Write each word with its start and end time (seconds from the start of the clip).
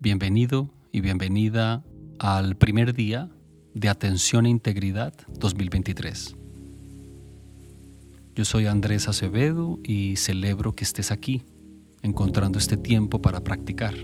Bienvenido 0.00 0.70
y 0.92 1.00
bienvenida 1.00 1.82
al 2.20 2.54
primer 2.54 2.94
día 2.94 3.30
de 3.74 3.88
Atención 3.88 4.46
e 4.46 4.48
Integridad 4.48 5.12
2023. 5.40 6.36
Yo 8.36 8.44
soy 8.44 8.66
Andrés 8.66 9.08
Acevedo 9.08 9.80
y 9.82 10.14
celebro 10.14 10.76
que 10.76 10.84
estés 10.84 11.10
aquí, 11.10 11.42
encontrando 12.02 12.60
este 12.60 12.76
tiempo 12.76 13.20
para 13.20 13.40
practicar, 13.40 13.96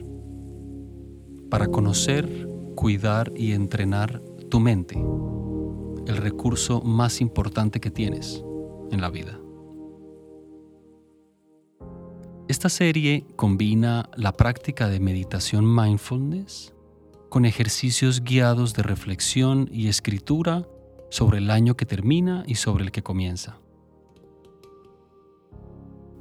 para 1.48 1.68
conocer, 1.68 2.48
cuidar 2.74 3.32
y 3.36 3.52
entrenar 3.52 4.20
tu 4.50 4.58
mente, 4.58 4.96
el 6.08 6.16
recurso 6.16 6.80
más 6.80 7.20
importante 7.20 7.78
que 7.78 7.92
tienes 7.92 8.42
en 8.90 9.00
la 9.00 9.10
vida. 9.10 9.38
Esta 12.54 12.68
serie 12.68 13.26
combina 13.34 14.08
la 14.14 14.30
práctica 14.30 14.88
de 14.88 15.00
meditación 15.00 15.66
mindfulness 15.66 16.72
con 17.28 17.46
ejercicios 17.46 18.22
guiados 18.22 18.74
de 18.74 18.84
reflexión 18.84 19.68
y 19.72 19.88
escritura 19.88 20.64
sobre 21.10 21.38
el 21.38 21.50
año 21.50 21.76
que 21.76 21.84
termina 21.84 22.44
y 22.46 22.54
sobre 22.54 22.84
el 22.84 22.92
que 22.92 23.02
comienza. 23.02 23.58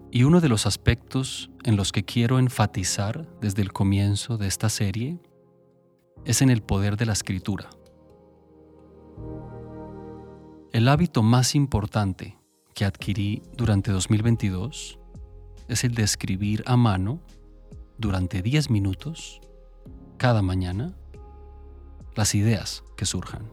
Y 0.09 0.23
uno 0.23 0.41
de 0.41 0.49
los 0.49 0.65
aspectos 0.65 1.51
en 1.65 1.75
los 1.75 1.91
que 1.91 2.03
quiero 2.03 2.39
enfatizar 2.39 3.29
desde 3.39 3.61
el 3.61 3.71
comienzo 3.71 4.39
de 4.39 4.47
esta 4.47 4.69
serie 4.69 5.19
es 6.25 6.41
en 6.41 6.49
el 6.49 6.63
poder 6.63 6.97
de 6.97 7.05
la 7.05 7.13
escritura. 7.13 7.69
El 10.71 10.87
hábito 10.87 11.21
más 11.21 11.53
importante 11.53 12.39
que 12.73 12.85
adquirí 12.85 13.43
durante 13.55 13.91
2022 13.91 14.97
es 15.67 15.83
el 15.83 15.95
de 15.95 16.03
escribir 16.03 16.63
a 16.65 16.77
mano 16.77 17.21
durante 17.97 18.41
10 18.41 18.69
minutos 18.69 19.41
cada 20.17 20.41
mañana 20.41 20.93
las 22.15 22.35
ideas 22.35 22.83
que 22.95 23.05
surjan. 23.05 23.49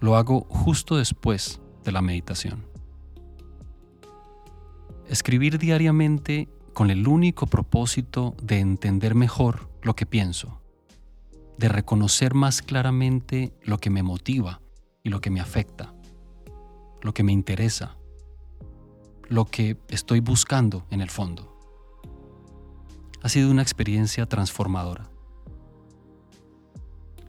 Lo 0.00 0.16
hago 0.16 0.46
justo 0.48 0.96
después 0.96 1.60
de 1.84 1.92
la 1.92 2.02
meditación. 2.02 2.66
Escribir 5.08 5.58
diariamente 5.58 6.48
con 6.72 6.90
el 6.90 7.08
único 7.08 7.46
propósito 7.46 8.36
de 8.42 8.60
entender 8.60 9.14
mejor 9.14 9.68
lo 9.82 9.96
que 9.96 10.06
pienso, 10.06 10.60
de 11.56 11.68
reconocer 11.68 12.34
más 12.34 12.62
claramente 12.62 13.52
lo 13.62 13.78
que 13.78 13.90
me 13.90 14.02
motiva 14.02 14.60
y 15.02 15.08
lo 15.08 15.20
que 15.20 15.30
me 15.30 15.40
afecta, 15.40 15.94
lo 17.02 17.12
que 17.12 17.24
me 17.24 17.32
interesa 17.32 17.96
lo 19.28 19.44
que 19.44 19.76
estoy 19.88 20.20
buscando 20.20 20.86
en 20.90 21.00
el 21.00 21.10
fondo. 21.10 21.54
Ha 23.22 23.28
sido 23.28 23.50
una 23.50 23.62
experiencia 23.62 24.26
transformadora. 24.26 25.10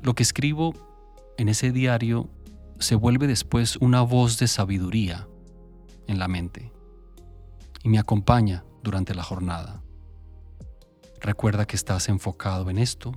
Lo 0.02 0.14
que 0.16 0.23
escribo 0.23 0.73
en 1.38 1.50
ese 1.50 1.72
diario 1.72 2.30
se 2.80 2.95
vuelve 2.95 3.27
después 3.27 3.75
una 3.77 4.02
voz 4.02 4.39
de 4.39 4.47
sabiduría 4.47 5.27
en 6.08 6.20
la 6.20 6.27
mente 6.27 6.72
y 7.83 7.89
me 7.89 8.00
acompaña 8.00 8.64
durante 8.81 9.14
la 9.14 9.23
jornada. 9.23 9.83
Recuerda 11.20 11.66
que 11.66 11.75
estás 11.75 12.08
enfocado 12.08 12.70
en 12.70 12.77
esto, 12.77 13.11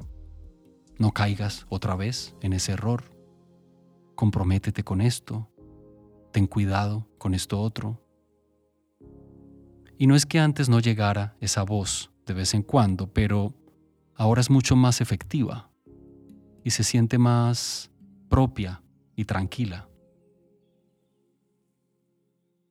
no 0.99 1.13
caigas 1.13 1.67
otra 1.69 1.95
vez 1.95 2.35
en 2.41 2.53
ese 2.53 2.73
error, 2.73 3.05
comprométete 4.17 4.83
con 4.83 5.01
esto, 5.01 5.49
ten 6.33 6.47
cuidado 6.47 7.09
con 7.19 7.35
esto 7.35 7.61
otro, 7.61 8.02
y 10.03 10.08
no 10.08 10.17
es 10.17 10.27
que 10.27 10.41
antes 10.41 10.69
no 10.69 10.81
llegara 10.81 11.36
esa 11.41 11.62
voz 11.62 12.11
de 12.27 12.34
vez 12.34 12.55
en 12.55 12.64
cuando, 12.64 13.12
pero 13.12 13.55
ahora 14.17 14.41
es 14.41 14.50
mucho 14.50 14.75
más 14.75 15.00
efectiva 15.00 15.70
y 16.64 16.70
se 16.70 16.83
siente 16.83 17.19
más 17.19 17.89
propia 18.28 18.83
y 19.14 19.27
tranquila. 19.27 19.89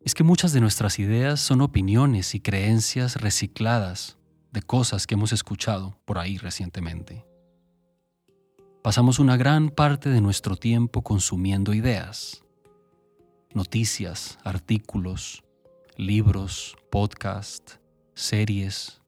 Es 0.01 0.13
que 0.13 0.25
muchas 0.25 0.51
de 0.51 0.59
nuestras 0.59 0.99
ideas 0.99 1.39
son 1.39 1.61
opiniones 1.61 2.35
y 2.35 2.41
creencias 2.41 3.15
recicladas 3.15 4.17
de 4.51 4.61
cosas 4.61 5.07
que 5.07 5.13
hemos 5.13 5.31
escuchado 5.31 5.97
por 6.03 6.17
ahí 6.17 6.37
recientemente. 6.37 7.25
Pasamos 8.83 9.19
una 9.19 9.37
gran 9.37 9.69
parte 9.69 10.09
de 10.09 10.19
nuestro 10.19 10.57
tiempo 10.57 11.01
consumiendo 11.01 11.73
ideas, 11.73 12.43
noticias, 13.53 14.37
artículos, 14.43 15.45
libros, 15.97 16.75
podcast, 16.89 17.75
series, 18.13 19.01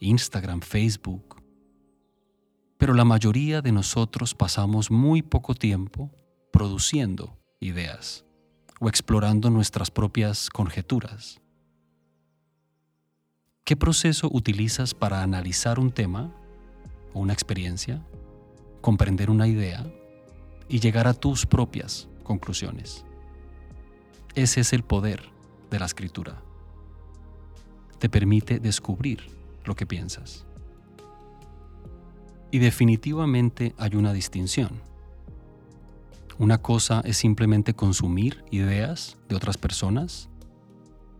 Instagram, 0.00 0.60
Facebook. 0.60 1.42
Pero 2.78 2.94
la 2.94 3.04
mayoría 3.04 3.60
de 3.60 3.72
nosotros 3.72 4.34
pasamos 4.34 4.90
muy 4.90 5.22
poco 5.22 5.54
tiempo 5.54 6.10
produciendo 6.50 7.38
ideas 7.60 8.24
o 8.80 8.88
explorando 8.88 9.50
nuestras 9.50 9.90
propias 9.90 10.48
conjeturas. 10.50 11.40
¿Qué 13.64 13.76
proceso 13.76 14.28
utilizas 14.32 14.94
para 14.94 15.22
analizar 15.22 15.78
un 15.78 15.92
tema 15.92 16.32
o 17.14 17.20
una 17.20 17.32
experiencia, 17.32 18.04
comprender 18.80 19.30
una 19.30 19.46
idea 19.46 19.86
y 20.68 20.80
llegar 20.80 21.06
a 21.06 21.14
tus 21.14 21.46
propias 21.46 22.08
conclusiones? 22.24 23.04
Ese 24.34 24.62
es 24.62 24.72
el 24.72 24.82
poder 24.82 25.32
de 25.72 25.80
la 25.80 25.86
escritura. 25.86 26.40
Te 27.98 28.08
permite 28.08 28.60
descubrir 28.60 29.26
lo 29.64 29.74
que 29.74 29.86
piensas. 29.86 30.44
Y 32.52 32.58
definitivamente 32.58 33.74
hay 33.78 33.96
una 33.96 34.12
distinción. 34.12 34.80
Una 36.38 36.58
cosa 36.58 37.00
es 37.04 37.16
simplemente 37.16 37.74
consumir 37.74 38.44
ideas 38.50 39.16
de 39.28 39.36
otras 39.36 39.56
personas 39.56 40.28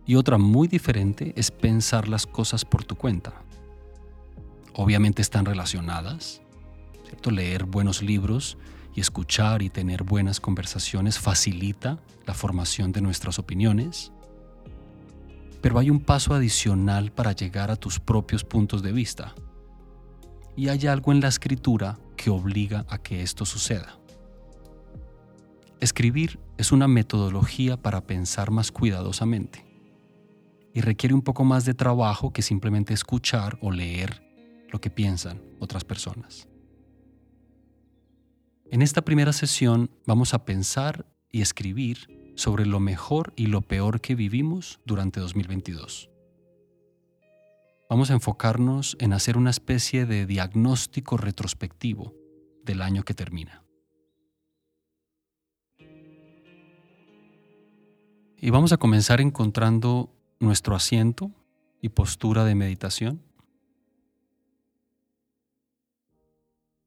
y 0.05 0.15
otra 0.15 0.37
muy 0.37 0.67
diferente 0.67 1.33
es 1.35 1.49
pensar 1.49 2.07
las 2.07 2.27
cosas 2.27 2.63
por 2.63 2.83
tu 2.83 2.95
cuenta. 2.95 3.33
Obviamente 4.73 5.21
están 5.21 5.45
relacionadas, 5.45 6.41
¿cierto? 7.05 7.31
Leer 7.31 7.63
buenos 7.65 8.01
libros 8.03 8.57
y 8.95 8.99
escuchar 9.01 9.61
y 9.63 9.69
tener 9.69 10.03
buenas 10.03 10.39
conversaciones 10.39 11.17
facilita 11.17 11.99
la 12.25 12.33
formación 12.33 12.91
de 12.91 13.01
nuestras 13.01 13.39
opiniones, 13.39 14.12
pero 15.63 15.79
hay 15.79 15.89
un 15.89 16.01
paso 16.01 16.33
adicional 16.33 17.13
para 17.13 17.31
llegar 17.31 17.71
a 17.71 17.77
tus 17.77 17.97
propios 17.97 18.43
puntos 18.43 18.83
de 18.83 18.91
vista. 18.91 19.33
Y 20.57 20.67
hay 20.67 20.87
algo 20.87 21.13
en 21.13 21.21
la 21.21 21.29
escritura 21.29 21.97
que 22.17 22.29
obliga 22.29 22.85
a 22.89 22.97
que 22.97 23.21
esto 23.21 23.45
suceda. 23.45 23.97
Escribir 25.79 26.37
es 26.57 26.73
una 26.73 26.89
metodología 26.89 27.77
para 27.77 28.05
pensar 28.05 28.51
más 28.51 28.73
cuidadosamente 28.73 29.65
y 30.73 30.81
requiere 30.81 31.15
un 31.15 31.21
poco 31.21 31.45
más 31.45 31.63
de 31.63 31.73
trabajo 31.73 32.33
que 32.33 32.41
simplemente 32.41 32.93
escuchar 32.93 33.57
o 33.61 33.71
leer 33.71 34.21
lo 34.69 34.81
que 34.81 34.89
piensan 34.89 35.41
otras 35.61 35.85
personas. 35.85 36.49
En 38.69 38.81
esta 38.81 39.01
primera 39.01 39.31
sesión 39.31 39.89
vamos 40.05 40.33
a 40.33 40.43
pensar 40.43 41.05
y 41.31 41.41
escribir 41.41 42.22
sobre 42.35 42.65
lo 42.65 42.79
mejor 42.79 43.33
y 43.35 43.47
lo 43.47 43.61
peor 43.61 44.01
que 44.01 44.15
vivimos 44.15 44.79
durante 44.85 45.19
2022. 45.19 46.09
Vamos 47.89 48.09
a 48.09 48.13
enfocarnos 48.13 48.97
en 48.99 49.13
hacer 49.13 49.37
una 49.37 49.51
especie 49.51 50.05
de 50.05 50.25
diagnóstico 50.25 51.17
retrospectivo 51.17 52.13
del 52.63 52.81
año 52.81 53.03
que 53.03 53.13
termina. 53.13 53.63
Y 58.37 58.49
vamos 58.49 58.73
a 58.73 58.77
comenzar 58.77 59.21
encontrando 59.21 60.09
nuestro 60.39 60.75
asiento 60.75 61.31
y 61.81 61.89
postura 61.89 62.43
de 62.45 62.55
meditación. 62.55 63.21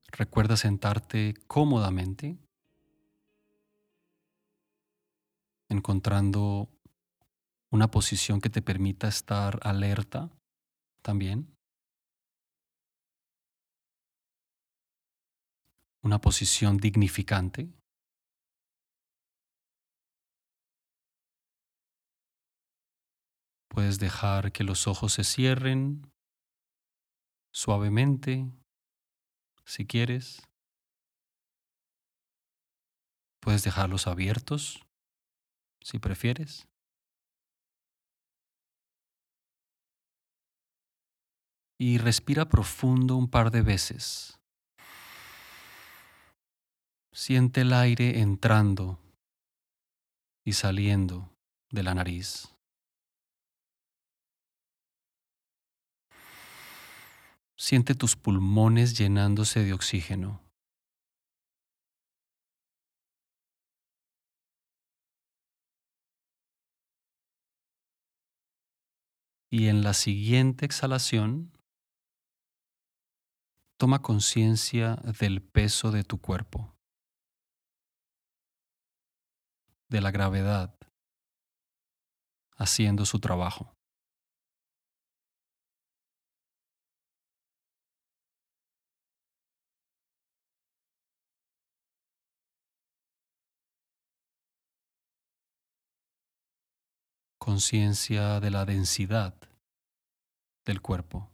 Recuerda 0.09 0.57
sentarte 0.57 1.35
cómodamente 1.47 2.37
encontrando 5.69 6.69
una 7.71 7.91
posición 7.91 8.41
que 8.41 8.51
te 8.51 8.63
permita 8.63 9.09
estar 9.09 9.59
alerta 9.63 10.31
también. 11.03 11.57
Una 16.03 16.21
posición 16.21 16.77
dignificante. 16.77 17.73
Puedes 23.69 23.99
dejar 23.99 24.53
que 24.53 24.65
los 24.65 24.87
ojos 24.87 25.13
se 25.15 25.25
cierren 25.25 26.11
suavemente, 27.53 28.51
si 29.65 29.87
quieres. 29.87 30.41
Puedes 33.41 33.65
dejarlos 33.65 34.07
abiertos 34.07 34.86
si 35.87 36.01
prefieres. 36.01 36.67
y 41.79 41.99
respira 41.99 42.49
profundo 42.49 43.17
un 43.17 43.29
par 43.29 43.51
de 43.51 43.61
veces. 43.61 44.41
Siente 47.13 47.61
el 47.61 47.75
aire 47.75 48.21
entrando 48.21 48.99
y 50.43 50.55
saliendo 50.55 51.31
de 51.71 51.83
la 51.83 51.95
nariz. 51.95 52.49
Siente 57.59 57.95
tus 57.95 58.17
pulmones 58.17 58.97
llenándose 58.97 59.63
de 59.63 59.75
oxígeno. 59.75 60.46
Y 69.59 69.69
en 69.69 69.83
la 69.83 69.95
siguiente 69.95 70.67
exhalación, 70.67 71.51
toma 73.79 74.03
conciencia 74.03 74.97
del 75.19 75.41
peso 75.41 75.91
de 75.93 76.05
tu 76.05 76.21
cuerpo, 76.21 76.77
de 79.89 80.03
la 80.03 80.11
gravedad 80.11 80.77
haciendo 82.59 83.07
su 83.07 83.19
trabajo. 83.19 83.76
Conciencia 97.57 98.39
de 98.39 98.51
la 98.51 98.67
densidad 98.67 99.35
del 100.67 100.83
cuerpo. 100.83 101.31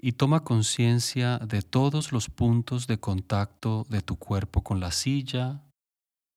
Y 0.00 0.12
toma 0.12 0.44
conciencia 0.44 1.38
de 1.38 1.62
todos 1.62 2.12
los 2.12 2.30
puntos 2.30 2.86
de 2.86 3.00
contacto 3.00 3.84
de 3.88 4.02
tu 4.02 4.16
cuerpo 4.16 4.62
con 4.62 4.78
la 4.78 4.92
silla 4.92 5.64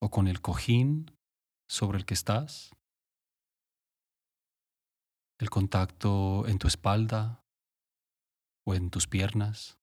o 0.00 0.10
con 0.10 0.26
el 0.26 0.40
cojín 0.40 1.12
sobre 1.68 1.98
el 1.98 2.04
que 2.04 2.14
estás 2.14 2.72
el 5.42 5.50
contacto 5.50 6.46
en 6.46 6.56
tu 6.60 6.68
espalda 6.68 7.44
o 8.64 8.76
en 8.76 8.90
tus 8.90 9.08
piernas. 9.08 9.76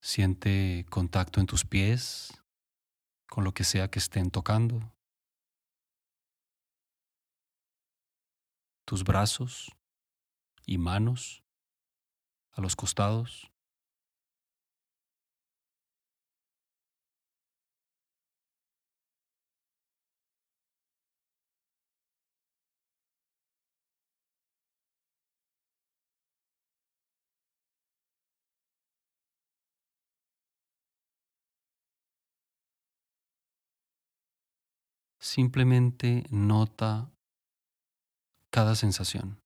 Siente 0.00 0.86
contacto 0.88 1.38
en 1.38 1.46
tus 1.46 1.66
pies 1.66 2.42
con 3.28 3.44
lo 3.44 3.52
que 3.52 3.64
sea 3.64 3.90
que 3.90 3.98
estén 3.98 4.30
tocando. 4.30 4.94
Tus 8.86 9.04
brazos 9.04 9.76
y 10.64 10.78
manos 10.78 11.44
a 12.52 12.62
los 12.62 12.74
costados. 12.74 13.52
Simplemente 35.34 36.24
nota 36.30 37.12
cada 38.50 38.74
sensación, 38.74 39.38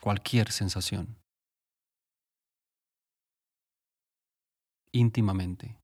cualquier 0.00 0.50
sensación, 0.50 1.18
íntimamente. 4.90 5.81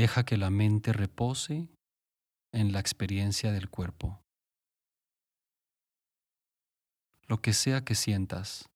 Deja 0.00 0.24
que 0.24 0.38
la 0.38 0.48
mente 0.48 0.94
repose 0.94 1.68
en 2.54 2.72
la 2.72 2.80
experiencia 2.80 3.52
del 3.52 3.68
cuerpo. 3.68 4.24
Lo 7.28 7.42
que 7.42 7.52
sea 7.52 7.84
que 7.84 7.94
sientas 7.94 8.70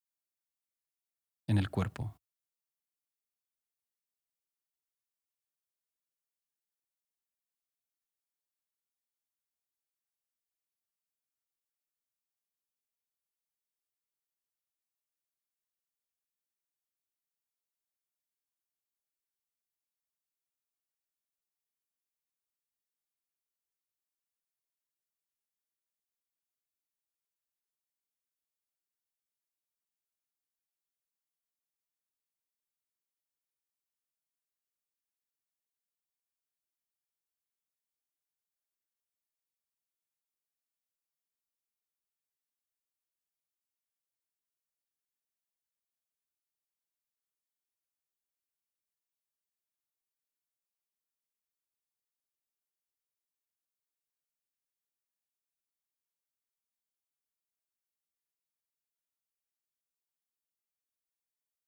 en 1.47 1.57
el 1.57 1.71
cuerpo. 1.71 2.13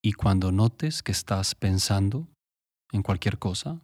Y 0.02 0.12
cuando 0.12 0.52
notes 0.52 1.02
que 1.02 1.12
estás 1.12 1.54
pensando 1.54 2.28
en 2.92 3.02
cualquier 3.02 3.38
cosa, 3.38 3.82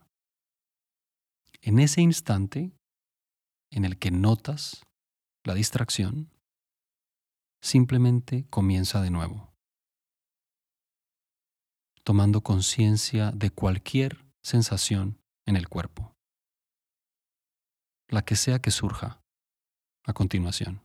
en 1.61 1.79
ese 1.79 2.03
instante 2.03 2.73
en 3.71 3.85
el 3.85 3.99
que 3.99 4.11
notas 4.11 4.83
la 5.45 5.55
distracción, 5.55 6.31
simplemente 7.61 8.47
comienza 8.51 9.01
de 9.01 9.11
nuevo, 9.11 9.53
tomando 12.05 12.43
conciencia 12.43 13.31
de 13.33 13.51
cualquier 13.51 14.25
sensación 14.43 15.19
en 15.47 15.57
el 15.57 15.69
cuerpo, 15.69 16.15
la 18.09 18.23
que 18.23 18.37
sea 18.37 18.61
que 18.61 18.71
surja 18.71 19.21
a 20.05 20.13
continuación. 20.13 20.83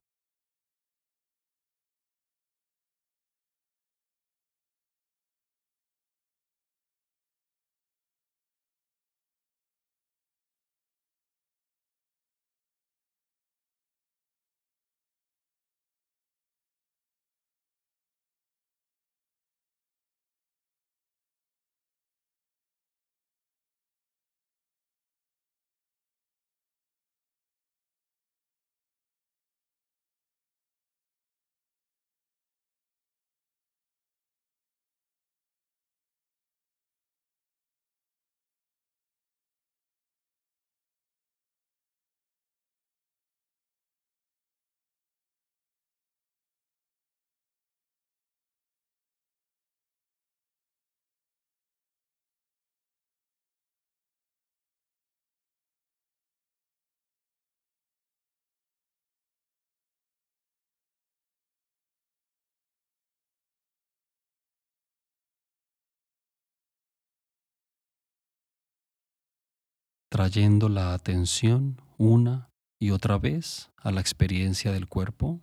Trayendo 70.19 70.67
la 70.67 70.93
atención 70.93 71.81
una 71.97 72.51
y 72.77 72.91
otra 72.91 73.17
vez 73.17 73.71
a 73.77 73.89
la 73.89 74.01
experiencia 74.01 74.73
del 74.73 74.89
cuerpo, 74.89 75.39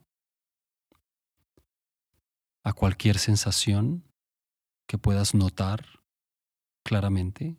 a 2.62 2.75
cualquier 2.75 3.18
sensación 3.18 4.04
que 4.87 4.99
puedas 4.99 5.35
notar 5.35 6.02
claramente, 6.85 7.56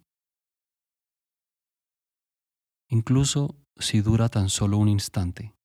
incluso 2.87 3.55
si 3.77 4.01
dura 4.01 4.29
tan 4.29 4.49
solo 4.49 4.77
un 4.77 4.87
instante. 4.87 5.56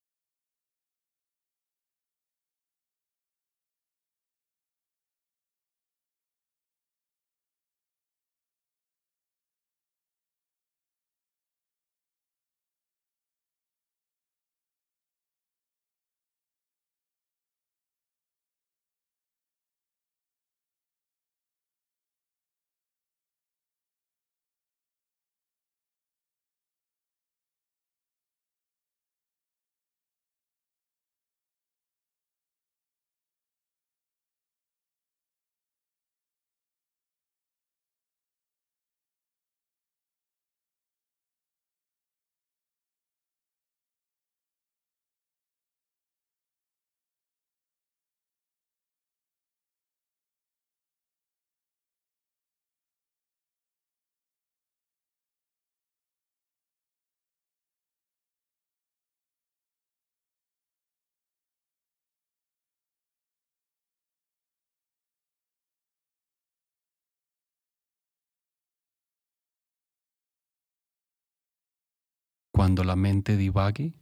Cuando 72.63 72.85
la 72.85 72.95
mente 72.95 73.37
divague 73.37 73.93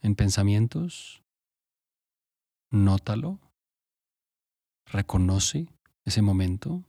en 0.00 0.16
pensamientos, 0.16 1.22
nótalo, 2.68 3.38
reconoce 4.86 5.68
ese 6.04 6.20
momento 6.20 6.82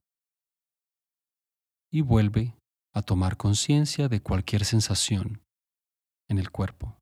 y 1.92 2.02
vuelve 2.02 2.56
a 2.94 3.04
tomar 3.04 3.38
conciencia 3.38 4.08
de 4.08 4.22
cualquier 4.22 4.66
sensación 4.66 5.44
en 6.30 6.40
el 6.40 6.50
cuerpo. 6.50 6.98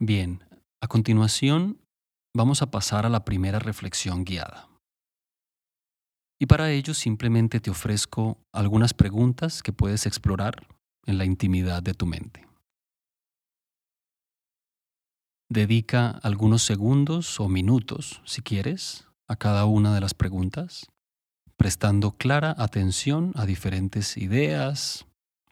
Bien, 0.00 0.44
a 0.80 0.86
continuación 0.86 1.80
vamos 2.32 2.62
a 2.62 2.70
pasar 2.70 3.04
a 3.04 3.08
la 3.08 3.24
primera 3.24 3.58
reflexión 3.58 4.24
guiada. 4.24 4.68
Y 6.40 6.46
para 6.46 6.70
ello 6.70 6.94
simplemente 6.94 7.58
te 7.58 7.70
ofrezco 7.70 8.38
algunas 8.52 8.94
preguntas 8.94 9.60
que 9.60 9.72
puedes 9.72 10.06
explorar 10.06 10.68
en 11.04 11.18
la 11.18 11.24
intimidad 11.24 11.82
de 11.82 11.94
tu 11.94 12.06
mente. 12.06 12.46
Dedica 15.50 16.10
algunos 16.22 16.62
segundos 16.62 17.40
o 17.40 17.48
minutos, 17.48 18.22
si 18.24 18.40
quieres, 18.40 19.08
a 19.26 19.34
cada 19.34 19.64
una 19.64 19.92
de 19.94 20.00
las 20.00 20.14
preguntas, 20.14 20.86
prestando 21.56 22.12
clara 22.12 22.54
atención 22.56 23.32
a 23.34 23.46
diferentes 23.46 24.16
ideas 24.16 25.06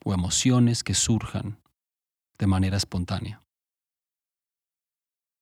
o 0.04 0.14
emociones 0.14 0.84
que 0.84 0.94
surjan 0.94 1.58
de 2.38 2.46
manera 2.46 2.76
espontánea. 2.76 3.45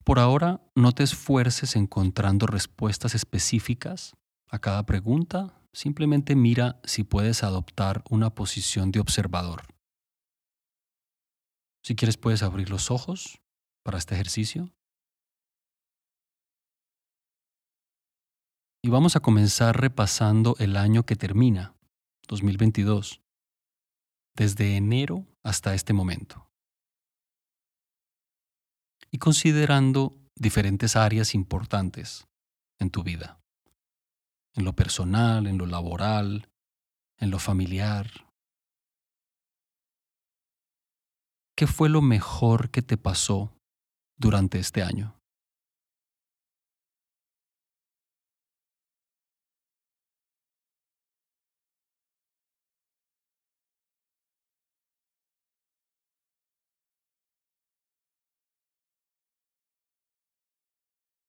Por 0.04 0.18
ahora, 0.18 0.60
no 0.74 0.92
te 0.92 1.02
esfuerces 1.02 1.76
encontrando 1.76 2.46
respuestas 2.46 3.14
específicas 3.14 4.14
a 4.48 4.58
cada 4.58 4.84
pregunta, 4.84 5.58
simplemente 5.72 6.36
mira 6.36 6.78
si 6.84 7.04
puedes 7.04 7.42
adoptar 7.42 8.04
una 8.10 8.28
posición 8.34 8.92
de 8.92 9.00
observador. 9.00 9.62
Si 11.82 11.96
quieres 11.96 12.18
puedes 12.18 12.42
abrir 12.42 12.68
los 12.68 12.90
ojos 12.90 13.40
para 13.82 13.96
este 13.96 14.14
ejercicio. 14.14 14.74
Y 18.82 18.90
vamos 18.90 19.16
a 19.16 19.20
comenzar 19.20 19.80
repasando 19.80 20.54
el 20.58 20.76
año 20.76 21.06
que 21.06 21.16
termina, 21.16 21.74
2022, 22.28 23.22
desde 24.36 24.76
enero 24.76 25.26
hasta 25.42 25.74
este 25.74 25.94
momento 25.94 26.53
y 29.14 29.18
considerando 29.18 30.18
diferentes 30.34 30.96
áreas 30.96 31.36
importantes 31.36 32.26
en 32.80 32.90
tu 32.90 33.04
vida, 33.04 33.38
en 34.54 34.64
lo 34.64 34.72
personal, 34.72 35.46
en 35.46 35.56
lo 35.56 35.66
laboral, 35.66 36.50
en 37.20 37.30
lo 37.30 37.38
familiar. 37.38 38.10
¿Qué 41.56 41.68
fue 41.68 41.88
lo 41.88 42.02
mejor 42.02 42.72
que 42.72 42.82
te 42.82 42.96
pasó 42.96 43.52
durante 44.18 44.58
este 44.58 44.82
año? 44.82 45.14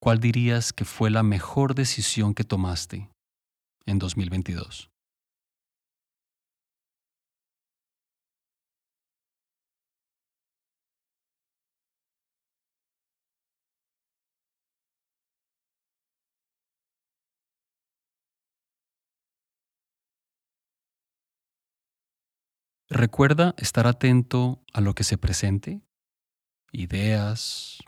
¿cuál 0.06 0.20
dirías 0.20 0.72
que 0.72 0.86
fue 0.86 1.10
la 1.10 1.24
mejor 1.24 1.74
decisión 1.74 2.36
que 2.36 2.44
tomaste 2.44 3.10
en 3.88 3.98
2022? 3.98 4.92
Recuerda 22.88 23.56
estar 23.58 23.88
atento 23.88 24.62
a 24.72 24.82
lo 24.82 24.94
que 24.94 25.04
se 25.04 25.18
presente, 25.18 25.82
ideas, 26.72 27.80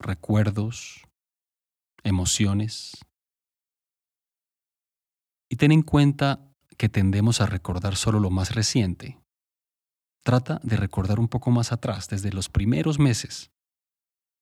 recuerdos, 0.00 1.04
emociones. 2.04 2.98
Y 5.50 5.56
ten 5.56 5.72
en 5.72 5.82
cuenta 5.82 6.48
que 6.76 6.88
tendemos 6.88 7.40
a 7.40 7.46
recordar 7.46 7.96
solo 7.96 8.20
lo 8.20 8.30
más 8.30 8.54
reciente. 8.54 9.18
Trata 10.22 10.60
de 10.62 10.76
recordar 10.76 11.20
un 11.20 11.28
poco 11.28 11.50
más 11.50 11.72
atrás, 11.72 12.08
desde 12.08 12.32
los 12.32 12.48
primeros 12.48 12.98
meses 12.98 13.50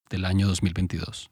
del 0.09 0.25
año 0.25 0.47
2022. 0.47 1.29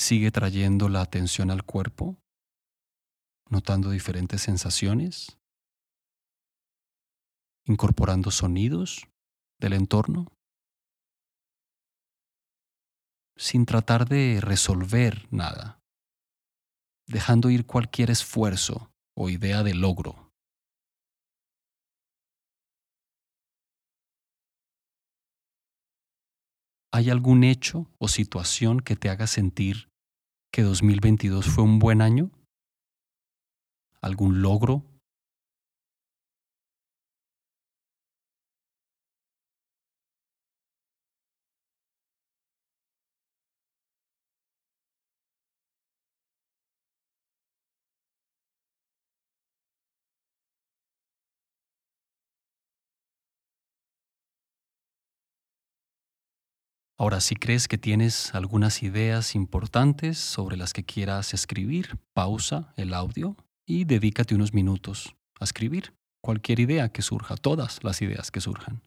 Sigue 0.00 0.30
trayendo 0.30 0.88
la 0.88 1.02
atención 1.02 1.50
al 1.50 1.62
cuerpo, 1.62 2.16
notando 3.50 3.90
diferentes 3.90 4.40
sensaciones, 4.40 5.38
incorporando 7.66 8.30
sonidos 8.30 9.06
del 9.60 9.74
entorno, 9.74 10.32
sin 13.36 13.66
tratar 13.66 14.08
de 14.08 14.40
resolver 14.40 15.28
nada, 15.30 15.82
dejando 17.06 17.50
ir 17.50 17.66
cualquier 17.66 18.10
esfuerzo 18.10 18.90
o 19.14 19.28
idea 19.28 19.62
de 19.62 19.74
logro. 19.74 20.32
¿Hay 26.90 27.10
algún 27.10 27.44
hecho 27.44 27.86
o 27.98 28.08
situación 28.08 28.80
que 28.80 28.96
te 28.96 29.10
haga 29.10 29.26
sentir 29.26 29.89
que 30.50 30.62
2022 30.62 31.46
fue 31.46 31.64
un 31.64 31.78
buen 31.78 32.02
año? 32.02 32.30
¿Algún 34.00 34.42
logro? 34.42 34.89
Ahora, 57.00 57.22
si 57.22 57.34
crees 57.34 57.66
que 57.66 57.78
tienes 57.78 58.34
algunas 58.34 58.82
ideas 58.82 59.34
importantes 59.34 60.18
sobre 60.18 60.58
las 60.58 60.74
que 60.74 60.84
quieras 60.84 61.32
escribir, 61.32 61.98
pausa 62.12 62.74
el 62.76 62.92
audio 62.92 63.38
y 63.66 63.84
dedícate 63.86 64.34
unos 64.34 64.52
minutos 64.52 65.16
a 65.40 65.44
escribir 65.44 65.94
cualquier 66.22 66.60
idea 66.60 66.90
que 66.90 67.00
surja, 67.00 67.36
todas 67.36 67.82
las 67.82 68.02
ideas 68.02 68.30
que 68.30 68.42
surjan. 68.42 68.82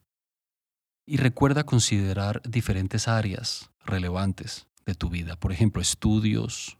Y 1.08 1.16
recuerda 1.16 1.64
considerar 1.64 2.40
diferentes 2.48 3.08
áreas 3.08 3.72
relevantes 3.84 4.68
de 4.86 4.94
tu 4.94 5.08
vida, 5.08 5.34
por 5.34 5.50
ejemplo, 5.50 5.82
estudios, 5.82 6.78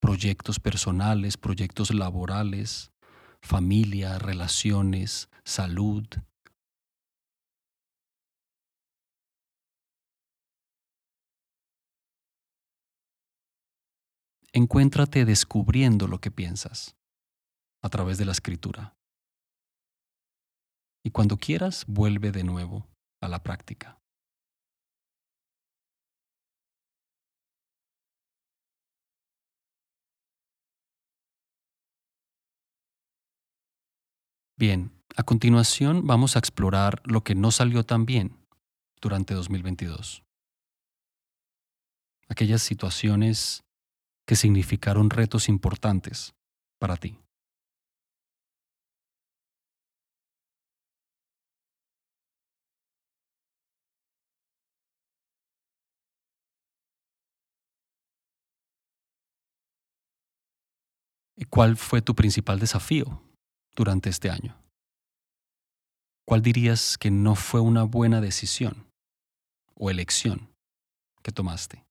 proyectos 0.00 0.60
personales, 0.60 1.36
proyectos 1.36 1.92
laborales, 1.92 2.90
familia, 3.42 4.18
relaciones, 4.18 5.28
salud, 5.44 6.06
encuéntrate 14.52 15.24
descubriendo 15.24 16.06
lo 16.06 16.20
que 16.20 16.30
piensas 16.30 16.96
a 17.82 17.88
través 17.88 18.18
de 18.18 18.24
la 18.24 18.32
escritura. 18.32 18.96
Y 21.02 21.10
cuando 21.10 21.38
quieras, 21.38 21.84
vuelve 21.86 22.30
de 22.30 22.44
nuevo 22.44 22.86
a 23.20 23.28
la 23.28 23.42
práctica. 23.42 24.00
Bien, 34.56 34.92
a 35.16 35.22
continuación 35.22 36.06
vamos 36.06 36.36
a 36.36 36.38
explorar 36.38 37.00
lo 37.04 37.24
que 37.24 37.34
no 37.34 37.50
salió 37.50 37.84
tan 37.84 38.04
bien 38.04 38.36
durante 39.00 39.32
2022. 39.32 40.22
Aquellas 42.28 42.60
situaciones 42.60 43.64
que 44.26 44.36
significaron 44.36 45.10
retos 45.10 45.48
importantes 45.48 46.34
para 46.78 46.96
ti. 46.96 47.18
¿Cuál 61.50 61.76
fue 61.76 62.00
tu 62.00 62.14
principal 62.14 62.60
desafío 62.60 63.22
durante 63.74 64.08
este 64.08 64.30
año? 64.30 64.56
¿Cuál 66.24 66.42
dirías 66.42 66.96
que 66.96 67.10
no 67.10 67.34
fue 67.34 67.60
una 67.60 67.82
buena 67.82 68.20
decisión 68.20 68.86
o 69.74 69.90
elección 69.90 70.54
que 71.22 71.32
tomaste? 71.32 71.89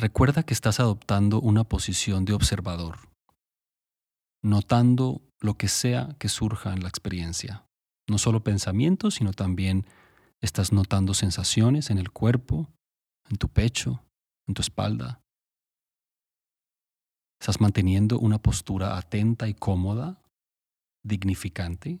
Recuerda 0.00 0.44
que 0.44 0.54
estás 0.54 0.78
adoptando 0.78 1.40
una 1.40 1.64
posición 1.64 2.24
de 2.24 2.32
observador, 2.32 3.08
notando 4.44 5.22
lo 5.40 5.54
que 5.54 5.66
sea 5.66 6.14
que 6.20 6.28
surja 6.28 6.72
en 6.72 6.84
la 6.84 6.88
experiencia. 6.88 7.66
No 8.08 8.18
solo 8.18 8.44
pensamientos, 8.44 9.16
sino 9.16 9.32
también 9.32 9.86
estás 10.40 10.70
notando 10.72 11.14
sensaciones 11.14 11.90
en 11.90 11.98
el 11.98 12.12
cuerpo, 12.12 12.68
en 13.28 13.38
tu 13.38 13.48
pecho, 13.48 14.00
en 14.46 14.54
tu 14.54 14.62
espalda. 14.62 15.20
Estás 17.40 17.60
manteniendo 17.60 18.20
una 18.20 18.38
postura 18.38 18.98
atenta 18.98 19.48
y 19.48 19.54
cómoda, 19.54 20.22
dignificante. 21.02 21.98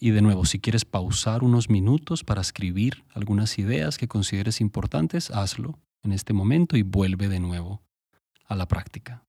Y 0.00 0.10
de 0.10 0.22
nuevo, 0.22 0.44
si 0.44 0.60
quieres 0.60 0.84
pausar 0.84 1.42
unos 1.42 1.68
minutos 1.68 2.22
para 2.22 2.40
escribir 2.40 3.04
algunas 3.14 3.58
ideas 3.58 3.98
que 3.98 4.06
consideres 4.06 4.60
importantes, 4.60 5.30
hazlo 5.32 5.80
en 6.02 6.12
este 6.12 6.32
momento 6.32 6.76
y 6.76 6.82
vuelve 6.82 7.28
de 7.28 7.40
nuevo 7.40 7.82
a 8.46 8.54
la 8.54 8.68
práctica. 8.68 9.27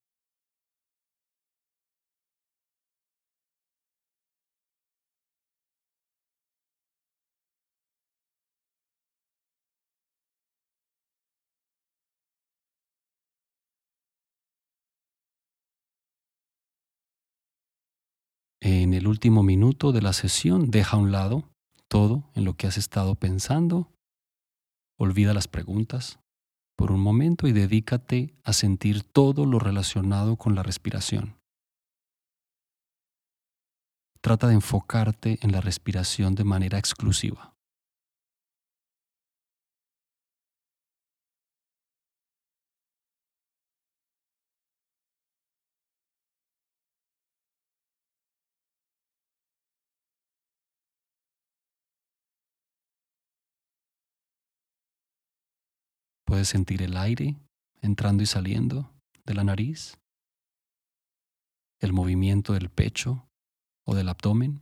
En 18.71 18.93
el 18.93 19.07
último 19.07 19.41
minuto 19.41 19.91
de 19.91 19.99
la 19.99 20.13
sesión, 20.13 20.69
deja 20.69 20.95
a 20.95 20.99
un 20.99 21.11
lado 21.11 21.43
todo 21.87 22.29
en 22.35 22.45
lo 22.45 22.53
que 22.53 22.67
has 22.67 22.77
estado 22.77 23.15
pensando. 23.15 23.87
Olvida 24.95 25.33
las 25.33 25.47
preguntas 25.47 26.19
por 26.77 26.91
un 26.91 26.99
momento 26.99 27.47
y 27.47 27.51
dedícate 27.51 28.35
a 28.43 28.53
sentir 28.53 29.01
todo 29.01 29.47
lo 29.47 29.57
relacionado 29.57 30.35
con 30.35 30.53
la 30.53 30.61
respiración. 30.61 31.39
Trata 34.21 34.47
de 34.47 34.53
enfocarte 34.53 35.39
en 35.41 35.51
la 35.51 35.61
respiración 35.61 36.35
de 36.35 36.43
manera 36.43 36.77
exclusiva. 36.77 37.55
Puedes 56.29 56.49
sentir 56.49 56.83
el 56.83 56.95
aire 56.95 57.37
entrando 57.81 58.21
y 58.21 58.27
saliendo 58.27 58.93
de 59.25 59.33
la 59.33 59.43
nariz, 59.43 59.97
el 61.79 61.91
movimiento 61.91 62.53
del 62.53 62.69
pecho 62.69 63.27
o 63.83 63.95
del 63.95 64.09
abdomen. 64.09 64.61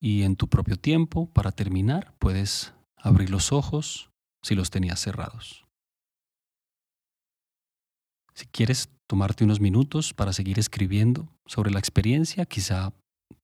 Y 0.00 0.22
en 0.22 0.36
tu 0.36 0.48
propio 0.48 0.76
tiempo, 0.76 1.26
para 1.32 1.52
terminar, 1.52 2.14
puedes 2.18 2.72
abrir 2.96 3.30
los 3.30 3.52
ojos 3.52 4.10
si 4.42 4.54
los 4.54 4.70
tenías 4.70 4.98
cerrados. 4.98 5.66
Si 8.34 8.46
quieres 8.46 8.88
tomarte 9.06 9.44
unos 9.44 9.60
minutos 9.60 10.14
para 10.14 10.32
seguir 10.32 10.58
escribiendo 10.58 11.28
sobre 11.44 11.70
la 11.70 11.78
experiencia, 11.78 12.46
quizá 12.46 12.94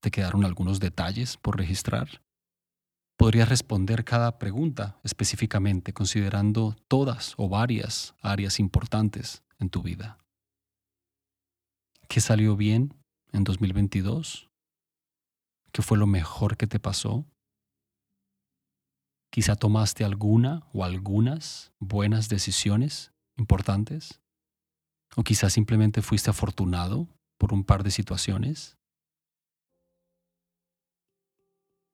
te 0.01 0.11
quedaron 0.11 0.45
algunos 0.45 0.81
detalles 0.81 1.37
por 1.37 1.59
registrar. 1.59 2.23
Podrías 3.19 3.49
responder 3.49 4.05
cada 4.05 4.39
pregunta 4.39 4.99
específicamente 5.03 5.93
considerando 5.93 6.77
todas 6.89 7.35
o 7.37 7.49
varias 7.49 8.15
áreas 8.23 8.61
importantes 8.61 9.43
en 9.59 9.69
tu 9.69 9.83
vida. 9.83 10.19
¿Qué 12.09 12.21
salió 12.21 12.57
bien 12.57 12.95
en 13.33 13.45
2022? 13.45 14.49
¿Qué 15.77 15.83
fue 15.83 15.99
lo 15.99 16.07
mejor 16.07 16.57
que 16.57 16.67
te 16.67 16.81
pasó? 16.81 17.27
Quizá 19.31 19.57
tomaste 19.57 20.05
alguna 20.05 20.67
o 20.73 20.85
algunas 20.85 21.71
buenas 21.79 22.31
decisiones 22.31 23.13
importantes. 23.37 24.23
O 25.17 25.23
quizá 25.23 25.51
simplemente 25.51 26.01
fuiste 26.01 26.31
afortunado 26.31 27.09
por 27.37 27.53
un 27.53 27.63
par 27.63 27.83
de 27.83 27.91
situaciones. 27.91 28.79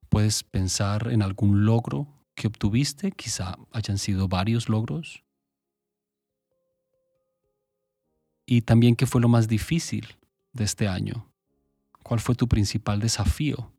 Puedes 0.08 0.44
pensar 0.44 1.08
en 1.10 1.20
algún 1.20 1.64
logro 1.64 2.06
que 2.36 2.46
obtuviste, 2.46 3.10
quizá 3.10 3.56
hayan 3.72 3.98
sido 3.98 4.28
varios 4.28 4.68
logros. 4.68 5.24
Y 8.46 8.62
también 8.62 8.94
qué 8.94 9.06
fue 9.06 9.20
lo 9.20 9.28
más 9.28 9.48
difícil 9.48 10.06
de 10.52 10.62
este 10.62 10.86
año, 10.86 11.31
¿Cuál 12.02 12.20
fue 12.20 12.34
tu 12.34 12.48
principal 12.48 13.00
desafío 13.00 13.72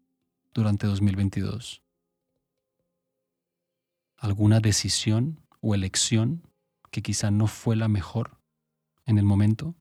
durante 0.54 0.88
2022? 0.88 1.84
¿Alguna 4.18 4.60
decisión 4.60 5.46
o 5.60 5.76
elección 5.76 6.48
que 6.92 7.02
quizá 7.02 7.32
no 7.32 7.48
fue 7.48 7.76
la 7.76 7.88
mejor 7.88 8.40
en 9.06 9.18
el 9.18 9.26
momento? 9.26 9.76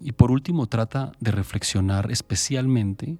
Y 0.00 0.12
por 0.12 0.30
último, 0.30 0.66
trata 0.66 1.12
de 1.20 1.30
reflexionar 1.30 2.10
especialmente 2.10 3.18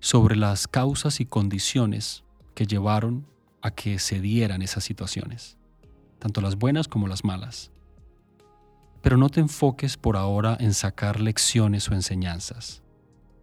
sobre 0.00 0.36
las 0.36 0.68
causas 0.68 1.20
y 1.20 1.26
condiciones 1.26 2.24
que 2.54 2.66
llevaron 2.66 3.26
a 3.62 3.70
que 3.70 3.98
se 3.98 4.20
dieran 4.20 4.62
esas 4.62 4.84
situaciones, 4.84 5.56
tanto 6.18 6.40
las 6.40 6.56
buenas 6.56 6.88
como 6.88 7.08
las 7.08 7.24
malas. 7.24 7.72
Pero 9.08 9.16
no 9.16 9.30
te 9.30 9.40
enfoques 9.40 9.96
por 9.96 10.18
ahora 10.18 10.54
en 10.60 10.74
sacar 10.74 11.18
lecciones 11.18 11.88
o 11.88 11.94
enseñanzas. 11.94 12.82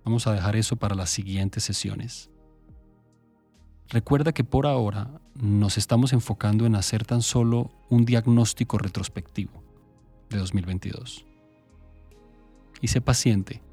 Vamos 0.03 0.27
a 0.27 0.31
dejar 0.31 0.55
eso 0.55 0.75
para 0.75 0.93
las 0.93 1.09
siguientes 1.09 1.63
sesiones. 1.63 2.29
Recuerda 3.89 4.31
que 4.31 4.43
por 4.43 4.67
ahora 4.67 5.09
nos 5.33 5.79
estamos 5.79 6.13
enfocando 6.13 6.67
en 6.67 6.75
hacer 6.75 7.03
tan 7.03 7.23
solo 7.23 7.71
un 7.89 8.05
diagnóstico 8.05 8.77
retrospectivo 8.77 9.63
de 10.29 10.37
2022. 10.37 11.25
Y 12.79 12.87
sé 12.87 13.01
paciente. 13.01 13.63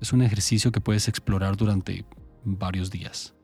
Es 0.00 0.12
un 0.12 0.22
ejercicio 0.22 0.70
que 0.70 0.80
puedes 0.80 1.08
explorar 1.08 1.56
durante 1.56 2.04
varios 2.44 2.88
días. 2.88 3.34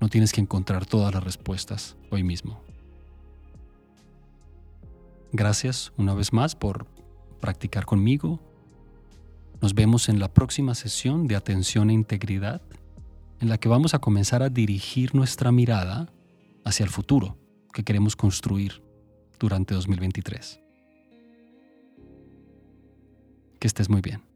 No 0.00 0.08
tienes 0.08 0.32
que 0.32 0.40
encontrar 0.40 0.86
todas 0.86 1.14
las 1.14 1.22
respuestas 1.22 1.96
hoy 2.10 2.24
mismo. 2.24 2.64
Gracias 5.30 5.92
una 5.96 6.14
vez 6.14 6.32
más 6.32 6.56
por 6.56 6.91
practicar 7.42 7.84
conmigo. 7.84 8.40
Nos 9.60 9.74
vemos 9.74 10.08
en 10.08 10.18
la 10.18 10.32
próxima 10.32 10.74
sesión 10.74 11.26
de 11.26 11.36
atención 11.36 11.90
e 11.90 11.92
integridad, 11.92 12.62
en 13.40 13.50
la 13.50 13.58
que 13.58 13.68
vamos 13.68 13.92
a 13.92 13.98
comenzar 13.98 14.42
a 14.42 14.48
dirigir 14.48 15.14
nuestra 15.14 15.52
mirada 15.52 16.10
hacia 16.64 16.84
el 16.84 16.90
futuro 16.90 17.36
que 17.74 17.84
queremos 17.84 18.16
construir 18.16 18.82
durante 19.38 19.74
2023. 19.74 20.60
Que 23.58 23.66
estés 23.66 23.90
muy 23.90 24.00
bien. 24.00 24.31